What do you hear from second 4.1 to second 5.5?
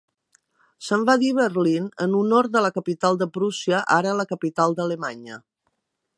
la capital d'Alemanya.